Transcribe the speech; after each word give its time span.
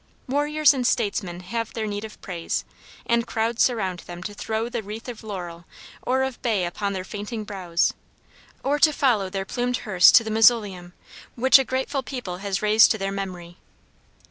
Warriors 0.27 0.73
and 0.73 0.87
statesmen 0.87 1.41
have 1.41 1.73
their 1.73 1.85
need 1.85 2.03
of 2.03 2.19
praise, 2.23 2.65
and 3.05 3.27
crowds 3.27 3.61
surround 3.61 3.99
them 3.99 4.23
to 4.23 4.33
throw 4.33 4.67
the 4.67 4.81
wreath 4.81 5.07
of 5.07 5.23
laurel 5.23 5.65
or 6.01 6.23
of 6.23 6.41
bay 6.41 6.65
upon 6.65 6.93
their 6.93 7.03
fainting 7.03 7.43
brows, 7.43 7.93
or 8.63 8.79
to 8.79 8.93
follow 8.93 9.29
their 9.29 9.45
plumed 9.45 9.77
hearse 9.85 10.11
to 10.13 10.23
the 10.23 10.31
mausoleum 10.31 10.93
which 11.35 11.59
a 11.59 11.63
grateful 11.63 12.01
people 12.01 12.37
has 12.37 12.63
raised 12.63 12.89
to 12.89 12.97
their 12.97 13.11
memory. 13.11 13.57